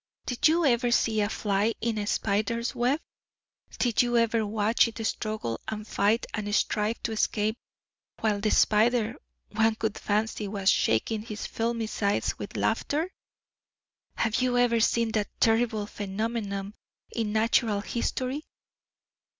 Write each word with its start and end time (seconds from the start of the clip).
Did 0.25 0.47
you 0.47 0.65
ever 0.65 0.89
see 0.89 1.21
a 1.21 1.29
fly 1.29 1.75
in 1.79 1.99
a 1.99 2.07
spider's 2.07 2.73
web? 2.73 2.99
Did 3.77 4.01
you 4.01 4.17
ever 4.17 4.43
watch 4.43 4.87
it 4.87 4.97
struggle 5.05 5.59
and 5.67 5.87
fight 5.87 6.25
and 6.33 6.55
strive 6.55 6.99
to 7.03 7.11
escape, 7.11 7.55
while 8.19 8.39
the 8.39 8.49
spider, 8.49 9.13
one 9.51 9.75
could 9.75 9.99
fancy, 9.99 10.47
was 10.47 10.71
shaking 10.71 11.21
his 11.21 11.45
filmy 11.45 11.85
sides 11.85 12.39
with 12.39 12.57
laughter? 12.57 13.11
Have 14.15 14.41
you 14.41 14.57
ever 14.57 14.79
seen 14.79 15.11
that 15.11 15.27
terrible 15.39 15.85
phenomenon 15.85 16.73
in 17.11 17.31
natural 17.31 17.81
history? 17.81 18.43